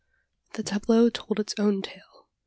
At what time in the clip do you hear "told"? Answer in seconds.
1.11-1.39